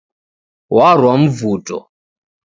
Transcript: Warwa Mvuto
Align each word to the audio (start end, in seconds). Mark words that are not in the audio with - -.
Warwa 0.75 1.13
Mvuto 1.23 1.77